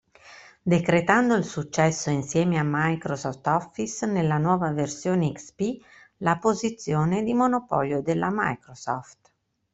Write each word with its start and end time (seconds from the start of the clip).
Decretando 0.65 1.35
il 1.35 1.43
successo 1.43 2.09
insieme 2.09 2.57
a 2.57 2.63
Microsoft 2.65 3.45
Office 3.45 4.07
nella 4.07 4.39
nuova 4.39 4.71
versione 4.71 5.31
XP, 5.31 5.79
la 6.17 6.37
posizione 6.39 7.21
di 7.21 7.35
monopolio 7.35 8.01
della 8.01 8.31
Microsoft. 8.31 9.31